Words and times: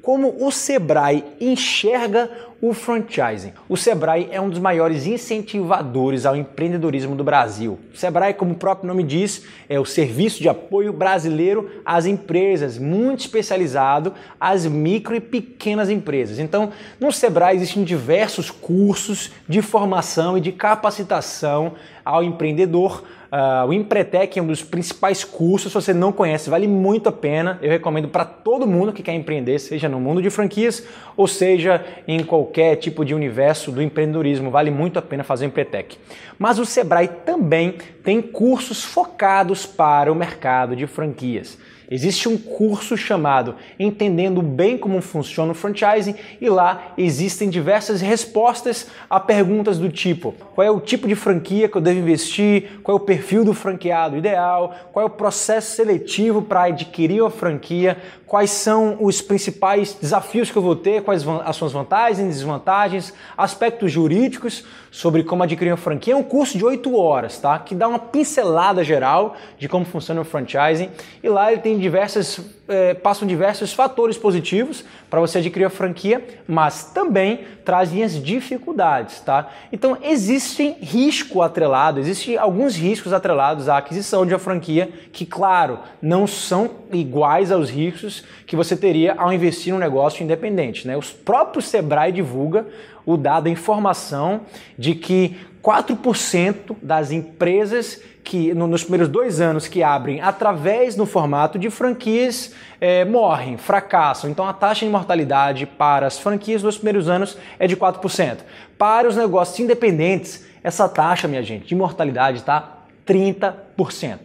Como 0.00 0.44
o 0.44 0.50
Sebrae 0.50 1.24
enxerga 1.40 2.30
o 2.62 2.72
franchising. 2.72 3.52
O 3.68 3.76
Sebrae 3.76 4.28
é 4.30 4.40
um 4.40 4.48
dos 4.48 4.60
maiores 4.60 5.04
incentivadores 5.04 6.24
ao 6.24 6.36
empreendedorismo 6.36 7.16
do 7.16 7.24
Brasil. 7.24 7.76
O 7.92 7.96
Sebrae, 7.96 8.32
como 8.32 8.52
o 8.52 8.56
próprio 8.56 8.86
nome 8.86 9.02
diz, 9.02 9.44
é 9.68 9.80
o 9.80 9.84
serviço 9.84 10.40
de 10.40 10.48
apoio 10.48 10.92
brasileiro 10.92 11.68
às 11.84 12.06
empresas, 12.06 12.78
muito 12.78 13.20
especializado 13.20 14.14
às 14.38 14.64
micro 14.64 15.16
e 15.16 15.20
pequenas 15.20 15.90
empresas. 15.90 16.38
Então, 16.38 16.70
no 17.00 17.10
Sebrae 17.10 17.56
existem 17.56 17.82
diversos 17.82 18.48
cursos 18.48 19.32
de 19.48 19.60
formação 19.60 20.38
e 20.38 20.40
de 20.40 20.52
capacitação 20.52 21.72
ao 22.04 22.22
empreendedor 22.22 23.02
Uh, 23.32 23.66
o 23.66 23.72
Empretec 23.72 24.38
é 24.38 24.42
um 24.42 24.46
dos 24.46 24.62
principais 24.62 25.24
cursos, 25.24 25.72
se 25.72 25.74
você 25.74 25.94
não 25.94 26.12
conhece, 26.12 26.50
vale 26.50 26.68
muito 26.68 27.08
a 27.08 27.12
pena. 27.12 27.58
Eu 27.62 27.70
recomendo 27.70 28.06
para 28.08 28.26
todo 28.26 28.66
mundo 28.66 28.92
que 28.92 29.02
quer 29.02 29.14
empreender, 29.14 29.58
seja 29.58 29.88
no 29.88 29.98
mundo 29.98 30.20
de 30.20 30.28
franquias 30.28 30.86
ou 31.16 31.26
seja 31.26 31.82
em 32.06 32.22
qualquer 32.22 32.76
tipo 32.76 33.06
de 33.06 33.14
universo 33.14 33.72
do 33.72 33.80
empreendedorismo. 33.80 34.50
Vale 34.50 34.70
muito 34.70 34.98
a 34.98 35.02
pena 35.02 35.24
fazer 35.24 35.46
o 35.46 35.48
Empretec. 35.48 35.96
Mas 36.38 36.58
o 36.58 36.66
Sebrae 36.66 37.08
também 37.08 37.76
tem 38.04 38.20
cursos 38.20 38.84
focados 38.84 39.64
para 39.64 40.12
o 40.12 40.14
mercado 40.14 40.76
de 40.76 40.86
franquias. 40.86 41.56
Existe 41.92 42.26
um 42.26 42.38
curso 42.38 42.96
chamado 42.96 43.54
Entendendo 43.78 44.40
Bem 44.40 44.78
Como 44.78 45.02
Funciona 45.02 45.52
o 45.52 45.54
Franchising 45.54 46.14
e 46.40 46.48
lá 46.48 46.94
existem 46.96 47.50
diversas 47.50 48.00
respostas 48.00 48.86
a 49.10 49.20
perguntas 49.20 49.78
do 49.78 49.90
tipo: 49.90 50.34
qual 50.54 50.66
é 50.66 50.70
o 50.70 50.80
tipo 50.80 51.06
de 51.06 51.14
franquia 51.14 51.68
que 51.68 51.76
eu 51.76 51.82
devo 51.82 52.00
investir, 52.00 52.80
qual 52.82 52.96
é 52.96 53.00
o 53.00 53.04
perfil 53.04 53.44
do 53.44 53.52
franqueado 53.52 54.16
ideal, 54.16 54.74
qual 54.90 55.04
é 55.04 55.06
o 55.06 55.10
processo 55.10 55.76
seletivo 55.76 56.40
para 56.40 56.62
adquirir 56.62 57.22
a 57.22 57.28
franquia, 57.28 57.98
quais 58.26 58.50
são 58.50 58.96
os 58.98 59.20
principais 59.20 59.92
desafios 59.92 60.50
que 60.50 60.56
eu 60.56 60.62
vou 60.62 60.74
ter, 60.74 61.02
quais 61.02 61.28
as 61.44 61.56
suas 61.56 61.72
vantagens 61.72 62.20
e 62.20 62.24
desvantagens, 62.30 63.12
aspectos 63.36 63.92
jurídicos 63.92 64.64
sobre 64.92 65.24
como 65.24 65.42
adquirir 65.42 65.70
uma 65.70 65.76
franquia. 65.78 66.12
É 66.12 66.16
um 66.16 66.22
curso 66.22 66.58
de 66.58 66.64
8 66.64 66.94
horas, 66.94 67.38
tá? 67.38 67.58
Que 67.58 67.74
dá 67.74 67.88
uma 67.88 67.98
pincelada 67.98 68.84
geral 68.84 69.34
de 69.58 69.66
como 69.66 69.86
funciona 69.86 70.20
o 70.20 70.24
franchising 70.24 70.90
e 71.22 71.28
lá 71.30 71.50
ele 71.50 71.62
tem 71.62 71.78
diversas 71.78 72.38
é, 72.68 72.94
passam 72.94 73.26
diversos 73.26 73.72
fatores 73.72 74.16
positivos 74.16 74.84
para 75.10 75.20
você 75.20 75.38
adquirir 75.38 75.64
a 75.64 75.70
franquia, 75.70 76.24
mas 76.46 76.84
também 76.84 77.44
trazem 77.64 78.02
as 78.02 78.22
dificuldades, 78.22 79.20
tá? 79.20 79.50
Então 79.72 79.98
existem 80.02 80.76
risco 80.80 81.42
atrelado, 81.42 82.00
existem 82.00 82.36
alguns 82.36 82.76
riscos 82.76 83.12
atrelados 83.12 83.68
à 83.68 83.78
aquisição 83.78 84.24
de 84.24 84.32
uma 84.32 84.38
franquia 84.38 84.90
que, 85.12 85.26
claro, 85.26 85.80
não 86.00 86.26
são 86.26 86.70
iguais 86.92 87.50
aos 87.50 87.70
riscos 87.70 88.24
que 88.46 88.56
você 88.56 88.76
teria 88.76 89.14
ao 89.14 89.32
investir 89.32 89.72
num 89.72 89.78
negócio 89.78 90.22
independente, 90.22 90.86
né? 90.86 90.96
Os 90.96 91.10
próprios 91.10 91.66
Sebrae 91.66 92.12
divulga 92.12 92.66
o 93.04 93.16
dado, 93.16 93.46
a 93.46 93.50
informação 93.50 94.42
de 94.78 94.94
que 94.94 95.36
4% 95.62 96.76
das 96.82 97.10
empresas 97.10 98.00
que 98.24 98.54
no, 98.54 98.66
nos 98.66 98.82
primeiros 98.82 99.08
dois 99.08 99.40
anos 99.40 99.66
que 99.66 99.82
abrem 99.82 100.20
através 100.20 100.96
no 100.96 101.06
formato 101.06 101.58
de 101.58 101.70
franquias 101.70 102.54
é, 102.80 103.04
morrem, 103.04 103.56
fracassam. 103.56 104.30
Então 104.30 104.46
a 104.46 104.52
taxa 104.52 104.84
de 104.84 104.90
mortalidade 104.90 105.66
para 105.66 106.06
as 106.06 106.18
franquias 106.18 106.62
nos 106.62 106.76
primeiros 106.76 107.08
anos 107.08 107.36
é 107.58 107.66
de 107.66 107.76
4%. 107.76 108.38
Para 108.78 109.08
os 109.08 109.16
negócios 109.16 109.58
independentes, 109.58 110.44
essa 110.62 110.88
taxa, 110.88 111.26
minha 111.26 111.42
gente, 111.42 111.66
de 111.66 111.74
mortalidade 111.74 112.38
está 112.38 112.78
30%. 113.06 114.18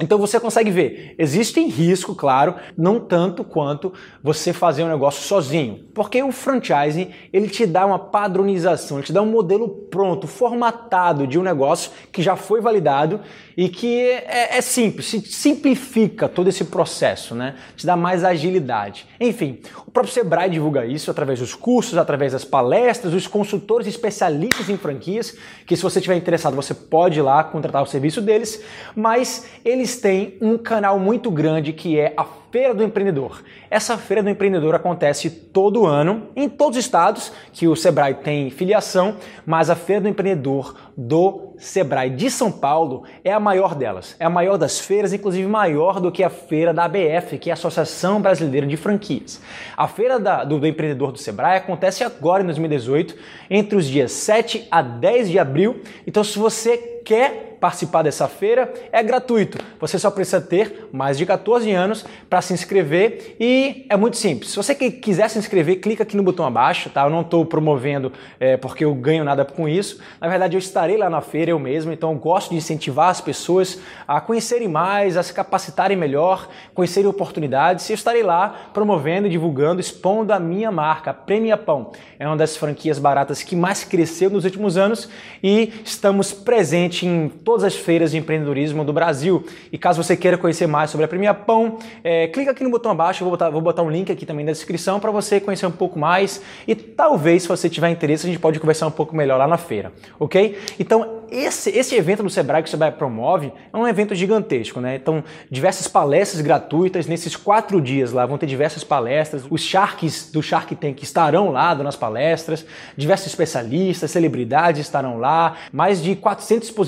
Então 0.00 0.16
você 0.16 0.38
consegue 0.38 0.70
ver, 0.70 1.16
existe 1.18 1.60
risco, 1.66 2.14
claro, 2.14 2.54
não 2.76 3.00
tanto 3.00 3.42
quanto 3.42 3.92
você 4.22 4.52
fazer 4.52 4.84
um 4.84 4.88
negócio 4.88 5.22
sozinho, 5.22 5.86
porque 5.92 6.22
o 6.22 6.30
franchising 6.30 7.10
ele 7.32 7.48
te 7.48 7.66
dá 7.66 7.84
uma 7.84 7.98
padronização, 7.98 8.98
ele 8.98 9.06
te 9.06 9.12
dá 9.12 9.20
um 9.20 9.26
modelo 9.26 9.68
pronto, 9.68 10.28
formatado 10.28 11.26
de 11.26 11.36
um 11.36 11.42
negócio 11.42 11.90
que 12.12 12.22
já 12.22 12.36
foi 12.36 12.60
validado 12.60 13.20
e 13.58 13.68
que 13.68 14.02
é, 14.02 14.56
é 14.56 14.60
simples, 14.60 15.06
simplifica 15.26 16.28
todo 16.28 16.46
esse 16.46 16.66
processo, 16.66 17.34
né? 17.34 17.56
Te 17.74 17.84
dá 17.84 17.96
mais 17.96 18.22
agilidade. 18.22 19.04
Enfim, 19.18 19.58
o 19.84 19.90
próprio 19.90 20.14
Sebrae 20.14 20.48
divulga 20.48 20.86
isso 20.86 21.10
através 21.10 21.40
dos 21.40 21.56
cursos, 21.56 21.98
através 21.98 22.34
das 22.34 22.44
palestras, 22.44 23.12
os 23.12 23.26
consultores 23.26 23.88
especialistas 23.88 24.70
em 24.70 24.76
franquias, 24.76 25.36
que 25.66 25.74
se 25.74 25.82
você 25.82 25.98
estiver 25.98 26.14
interessado 26.14 26.54
você 26.54 26.72
pode 26.72 27.18
ir 27.18 27.22
lá 27.22 27.42
contratar 27.42 27.82
o 27.82 27.86
serviço 27.86 28.22
deles, 28.22 28.62
mas 28.94 29.48
eles 29.64 30.00
têm 30.00 30.38
um 30.40 30.56
canal 30.56 31.00
muito 31.00 31.28
grande 31.28 31.72
que 31.72 31.98
é 31.98 32.14
a 32.16 32.24
Feira 32.52 32.72
do 32.72 32.84
Empreendedor. 32.84 33.42
Essa 33.68 33.98
Feira 33.98 34.22
do 34.22 34.30
Empreendedor 34.30 34.74
acontece 34.74 35.28
todo 35.28 35.84
ano 35.84 36.28
em 36.36 36.48
todos 36.48 36.78
os 36.78 36.84
estados 36.84 37.32
que 37.52 37.66
o 37.66 37.74
Sebrae 37.74 38.14
tem 38.14 38.50
filiação, 38.50 39.16
mas 39.44 39.68
a 39.68 39.74
Feira 39.74 40.02
do 40.02 40.08
Empreendedor 40.08 40.74
do 40.96 41.47
Sebrae 41.58 42.10
de 42.10 42.30
São 42.30 42.50
Paulo 42.50 43.02
é 43.24 43.32
a 43.32 43.40
maior 43.40 43.74
delas. 43.74 44.16
É 44.18 44.24
a 44.24 44.30
maior 44.30 44.56
das 44.56 44.78
feiras, 44.78 45.12
inclusive 45.12 45.46
maior 45.46 46.00
do 46.00 46.10
que 46.10 46.22
a 46.22 46.30
feira 46.30 46.72
da 46.72 46.84
ABF, 46.84 47.38
que 47.38 47.50
é 47.50 47.52
a 47.52 47.54
Associação 47.54 48.20
Brasileira 48.20 48.66
de 48.66 48.76
Franquias. 48.76 49.40
A 49.76 49.88
Feira 49.88 50.18
da, 50.18 50.44
do, 50.44 50.58
do 50.58 50.66
Empreendedor 50.66 51.12
do 51.12 51.18
Sebrae 51.18 51.58
acontece 51.58 52.04
agora 52.04 52.42
em 52.42 52.46
2018, 52.46 53.14
entre 53.50 53.76
os 53.76 53.86
dias 53.86 54.12
7 54.12 54.68
a 54.70 54.80
10 54.80 55.30
de 55.30 55.38
abril. 55.38 55.82
Então, 56.06 56.22
se 56.22 56.38
você 56.38 56.97
quer 57.08 57.56
participar 57.58 58.02
dessa 58.02 58.28
feira 58.28 58.70
é 58.92 59.02
gratuito. 59.02 59.58
Você 59.80 59.98
só 59.98 60.10
precisa 60.10 60.42
ter 60.42 60.88
mais 60.92 61.16
de 61.16 61.24
14 61.24 61.72
anos 61.72 62.04
para 62.28 62.42
se 62.42 62.52
inscrever 62.52 63.34
e 63.40 63.86
é 63.88 63.96
muito 63.96 64.18
simples. 64.18 64.50
Se 64.50 64.56
você 64.56 64.74
quiser 64.74 65.30
se 65.30 65.38
inscrever, 65.38 65.80
clica 65.80 66.02
aqui 66.02 66.16
no 66.18 66.22
botão 66.22 66.44
abaixo, 66.46 66.90
tá? 66.90 67.04
Eu 67.04 67.10
não 67.10 67.22
estou 67.22 67.46
promovendo 67.46 68.12
é, 68.38 68.58
porque 68.58 68.84
eu 68.84 68.94
ganho 68.94 69.24
nada 69.24 69.42
com 69.42 69.66
isso. 69.66 70.00
Na 70.20 70.28
verdade, 70.28 70.54
eu 70.54 70.58
estarei 70.58 70.98
lá 70.98 71.08
na 71.08 71.22
feira 71.22 71.50
eu 71.50 71.58
mesmo, 71.58 71.90
então 71.92 72.12
eu 72.12 72.18
gosto 72.18 72.50
de 72.50 72.56
incentivar 72.56 73.08
as 73.08 73.22
pessoas 73.22 73.80
a 74.06 74.20
conhecerem 74.20 74.68
mais, 74.68 75.16
a 75.16 75.22
se 75.22 75.32
capacitarem 75.32 75.96
melhor, 75.96 76.46
conhecerem 76.74 77.08
oportunidades. 77.08 77.88
E 77.88 77.92
eu 77.92 77.94
estarei 77.94 78.22
lá 78.22 78.70
promovendo, 78.74 79.30
divulgando, 79.30 79.80
expondo 79.80 80.30
a 80.32 80.38
minha 80.38 80.70
marca, 80.70 81.10
a 81.10 81.14
Premia 81.14 81.56
Pão. 81.56 81.90
É 82.18 82.26
uma 82.26 82.36
das 82.36 82.54
franquias 82.54 82.98
baratas 82.98 83.42
que 83.42 83.56
mais 83.56 83.82
cresceu 83.82 84.28
nos 84.28 84.44
últimos 84.44 84.76
anos 84.76 85.08
e 85.42 85.72
estamos 85.84 86.32
presentes 86.32 86.97
em 87.06 87.28
todas 87.28 87.64
as 87.64 87.74
feiras 87.74 88.10
de 88.10 88.18
empreendedorismo 88.18 88.84
do 88.84 88.92
Brasil. 88.92 89.44
E 89.72 89.78
caso 89.78 90.02
você 90.02 90.16
queira 90.16 90.38
conhecer 90.38 90.66
mais 90.66 90.90
sobre 90.90 91.04
a 91.04 91.08
Premia 91.08 91.34
Pão, 91.34 91.78
é, 92.02 92.28
clica 92.28 92.50
aqui 92.50 92.64
no 92.64 92.70
botão 92.70 92.90
abaixo, 92.90 93.24
vou 93.24 93.30
botar, 93.30 93.50
vou 93.50 93.60
botar 93.60 93.82
um 93.82 93.90
link 93.90 94.10
aqui 94.10 94.24
também 94.24 94.44
na 94.44 94.52
descrição 94.52 95.00
para 95.00 95.10
você 95.10 95.40
conhecer 95.40 95.66
um 95.66 95.70
pouco 95.70 95.98
mais 95.98 96.42
e 96.66 96.74
talvez, 96.74 97.42
se 97.42 97.48
você 97.48 97.68
tiver 97.68 97.90
interesse, 97.90 98.26
a 98.26 98.30
gente 98.30 98.40
pode 98.40 98.58
conversar 98.58 98.86
um 98.86 98.90
pouco 98.90 99.14
melhor 99.14 99.38
lá 99.38 99.46
na 99.46 99.56
feira, 99.56 99.92
ok? 100.18 100.58
Então, 100.78 101.18
esse, 101.30 101.70
esse 101.70 101.94
evento 101.94 102.22
do 102.22 102.30
Sebrae 102.30 102.62
que 102.62 102.68
o 102.68 102.70
Sebrae 102.70 102.92
promove 102.92 103.52
é 103.72 103.76
um 103.76 103.86
evento 103.86 104.14
gigantesco, 104.14 104.80
né? 104.80 104.96
Então, 104.96 105.22
diversas 105.50 105.86
palestras 105.86 106.40
gratuitas 106.40 107.06
nesses 107.06 107.36
quatro 107.36 107.80
dias 107.80 108.12
lá, 108.12 108.24
vão 108.24 108.38
ter 108.38 108.46
diversas 108.46 108.82
palestras. 108.82 109.44
Os 109.50 109.62
Sharks 109.62 110.30
do 110.32 110.42
Shark 110.42 110.74
Tank 110.74 111.02
estarão 111.02 111.50
lá 111.50 111.74
nas 111.74 111.96
palestras, 111.96 112.64
diversos 112.96 113.28
especialistas, 113.28 114.10
celebridades 114.10 114.80
estarão 114.80 115.18
lá, 115.18 115.56
mais 115.72 116.02
de 116.02 116.16
400 116.16 116.68
expositores 116.68 116.87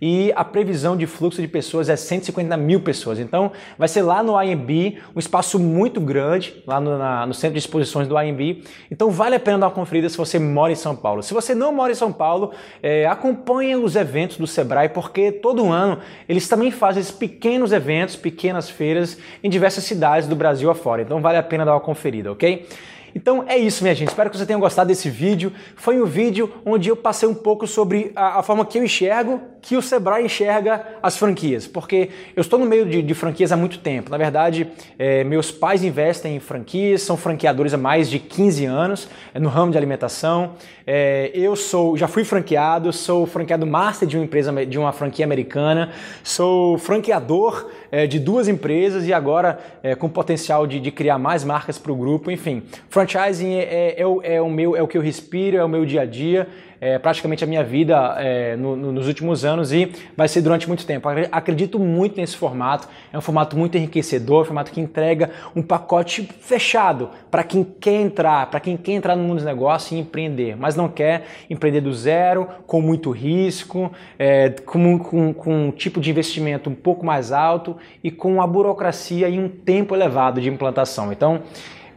e 0.00 0.32
a 0.34 0.44
previsão 0.44 0.96
de 0.96 1.06
fluxo 1.06 1.42
de 1.42 1.48
pessoas 1.48 1.88
é 1.88 1.96
150 1.96 2.56
mil 2.56 2.80
pessoas. 2.80 3.18
Então, 3.18 3.52
vai 3.78 3.88
ser 3.88 4.02
lá 4.02 4.22
no 4.22 4.40
IMB, 4.40 4.98
um 5.14 5.18
espaço 5.18 5.58
muito 5.58 6.00
grande, 6.00 6.62
lá 6.66 6.80
no, 6.80 6.96
na, 6.96 7.26
no 7.26 7.34
centro 7.34 7.54
de 7.54 7.58
exposições 7.58 8.08
do 8.08 8.20
IMB. 8.20 8.62
Então, 8.90 9.10
vale 9.10 9.36
a 9.36 9.40
pena 9.40 9.58
dar 9.58 9.66
uma 9.66 9.72
conferida 9.72 10.08
se 10.08 10.16
você 10.16 10.38
mora 10.38 10.72
em 10.72 10.76
São 10.76 10.96
Paulo. 10.96 11.22
Se 11.22 11.34
você 11.34 11.54
não 11.54 11.72
mora 11.72 11.92
em 11.92 11.94
São 11.94 12.12
Paulo, 12.12 12.52
é, 12.82 13.06
acompanhe 13.06 13.76
os 13.76 13.96
eventos 13.96 14.36
do 14.36 14.46
Sebrae, 14.46 14.88
porque 14.88 15.32
todo 15.32 15.70
ano 15.70 15.98
eles 16.28 16.48
também 16.48 16.70
fazem 16.70 17.00
esses 17.00 17.12
pequenos 17.12 17.72
eventos, 17.72 18.16
pequenas 18.16 18.70
feiras 18.70 19.18
em 19.42 19.50
diversas 19.50 19.84
cidades 19.84 20.28
do 20.28 20.36
Brasil 20.36 20.70
afora. 20.70 21.02
Então 21.02 21.20
vale 21.20 21.38
a 21.38 21.42
pena 21.42 21.64
dar 21.64 21.72
uma 21.74 21.80
conferida, 21.80 22.32
ok? 22.32 22.66
Então 23.14 23.44
é 23.46 23.56
isso, 23.56 23.82
minha 23.82 23.94
gente. 23.94 24.08
Espero 24.08 24.30
que 24.30 24.36
você 24.36 24.46
tenha 24.46 24.58
gostado 24.58 24.88
desse 24.88 25.08
vídeo. 25.10 25.52
Foi 25.76 26.00
um 26.00 26.06
vídeo 26.06 26.52
onde 26.64 26.88
eu 26.88 26.96
passei 26.96 27.28
um 27.28 27.34
pouco 27.34 27.66
sobre 27.66 28.12
a, 28.14 28.38
a 28.38 28.42
forma 28.42 28.64
que 28.64 28.78
eu 28.78 28.84
enxergo, 28.84 29.40
que 29.60 29.76
o 29.76 29.82
Sebrae 29.82 30.24
enxerga 30.24 30.84
as 31.02 31.16
franquias. 31.16 31.66
Porque 31.66 32.10
eu 32.34 32.40
estou 32.40 32.58
no 32.58 32.66
meio 32.66 32.86
de, 32.86 33.02
de 33.02 33.14
franquias 33.14 33.52
há 33.52 33.56
muito 33.56 33.78
tempo. 33.78 34.10
Na 34.10 34.16
verdade, 34.16 34.68
é, 34.98 35.24
meus 35.24 35.50
pais 35.50 35.82
investem 35.82 36.36
em 36.36 36.40
franquias, 36.40 37.02
são 37.02 37.16
franqueadores 37.16 37.74
há 37.74 37.78
mais 37.78 38.08
de 38.08 38.18
15 38.18 38.64
anos 38.64 39.08
é, 39.34 39.38
no 39.38 39.48
ramo 39.48 39.72
de 39.72 39.78
alimentação. 39.78 40.54
É, 40.86 41.30
eu 41.34 41.54
sou, 41.54 41.96
já 41.96 42.08
fui 42.08 42.24
franqueado, 42.24 42.92
sou 42.92 43.26
franqueado 43.26 43.66
master 43.66 44.08
de 44.08 44.16
uma 44.16 44.24
empresa 44.24 44.50
de 44.66 44.78
uma 44.78 44.92
franquia 44.92 45.24
americana, 45.24 45.90
sou 46.22 46.78
franqueador 46.78 47.70
é, 47.92 48.06
de 48.06 48.18
duas 48.18 48.48
empresas 48.48 49.06
e 49.06 49.12
agora 49.12 49.58
é, 49.82 49.94
com 49.94 50.08
potencial 50.08 50.66
de, 50.66 50.80
de 50.80 50.90
criar 50.90 51.18
mais 51.18 51.44
marcas 51.44 51.78
para 51.78 51.92
o 51.92 51.96
grupo. 51.96 52.30
Enfim, 52.30 52.62
franchising 53.06 53.54
é, 53.54 53.62
é, 53.62 54.02
é, 54.02 54.34
é, 54.34 54.42
o 54.42 54.50
meu, 54.50 54.76
é 54.76 54.82
o 54.82 54.88
que 54.88 54.96
eu 54.96 55.02
respiro, 55.02 55.56
é 55.56 55.64
o 55.64 55.68
meu 55.68 55.84
dia 55.84 56.02
a 56.02 56.06
dia 56.06 56.46
é, 56.80 56.98
praticamente 56.98 57.44
a 57.44 57.46
minha 57.46 57.62
vida 57.62 58.16
é, 58.18 58.56
no, 58.56 58.74
no, 58.74 58.90
nos 58.90 59.06
últimos 59.06 59.44
anos 59.44 59.70
e 59.70 59.92
vai 60.16 60.26
ser 60.26 60.40
durante 60.40 60.66
muito 60.66 60.86
tempo. 60.86 61.08
Acredito 61.30 61.78
muito 61.78 62.16
nesse 62.16 62.36
formato, 62.36 62.88
é 63.12 63.18
um 63.18 63.20
formato 63.20 63.56
muito 63.56 63.76
enriquecedor, 63.76 64.42
um 64.42 64.44
formato 64.46 64.72
que 64.72 64.80
entrega 64.80 65.30
um 65.54 65.62
pacote 65.62 66.22
fechado 66.40 67.10
para 67.30 67.44
quem 67.44 67.62
quer 67.62 68.00
entrar, 68.00 68.50
para 68.50 68.60
quem 68.60 68.76
quer 68.76 68.92
entrar 68.92 69.14
no 69.14 69.22
mundo 69.22 69.36
dos 69.36 69.44
negócios 69.44 69.92
e 69.92 69.96
empreender, 69.96 70.56
mas 70.56 70.74
não 70.74 70.88
quer 70.88 71.26
empreender 71.50 71.82
do 71.82 71.92
zero, 71.92 72.48
com 72.66 72.80
muito 72.80 73.10
risco, 73.10 73.92
é, 74.18 74.48
com, 74.48 74.98
com, 74.98 75.34
com 75.34 75.66
um 75.66 75.70
tipo 75.70 76.00
de 76.00 76.10
investimento 76.10 76.70
um 76.70 76.74
pouco 76.74 77.04
mais 77.04 77.30
alto 77.30 77.76
e 78.02 78.10
com 78.10 78.40
a 78.40 78.46
burocracia 78.46 79.28
e 79.28 79.38
um 79.38 79.48
tempo 79.48 79.94
elevado 79.94 80.40
de 80.40 80.48
implantação. 80.48 81.12
Então, 81.12 81.42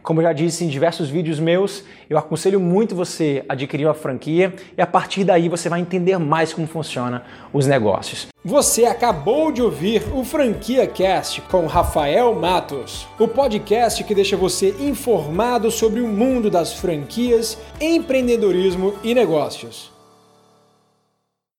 como 0.04 0.20
eu 0.20 0.24
já 0.24 0.32
disse 0.34 0.64
em 0.64 0.68
diversos 0.68 1.08
vídeos 1.08 1.40
meus, 1.40 1.82
eu 2.10 2.18
aconselho 2.18 2.60
muito 2.60 2.94
você 2.94 3.42
adquirir 3.48 3.86
uma 3.86 3.94
franquia 3.94 4.54
e 4.76 4.82
a 4.82 4.86
partir 4.86 5.24
daí 5.24 5.48
você 5.48 5.70
vai 5.70 5.80
entender 5.80 6.18
mais 6.18 6.52
como 6.52 6.66
funciona 6.66 7.24
os 7.54 7.66
negócios. 7.66 8.28
Você 8.44 8.84
acabou 8.84 9.50
de 9.50 9.62
ouvir 9.62 10.02
o 10.12 10.22
Franquia 10.22 10.86
Cast 10.86 11.40
com 11.42 11.66
Rafael 11.66 12.34
Matos, 12.34 13.08
o 13.18 13.26
podcast 13.26 14.04
que 14.04 14.14
deixa 14.14 14.36
você 14.36 14.74
informado 14.78 15.70
sobre 15.70 16.02
o 16.02 16.06
mundo 16.06 16.50
das 16.50 16.74
franquias, 16.74 17.56
empreendedorismo 17.80 18.92
e 19.02 19.14
negócios. 19.14 19.93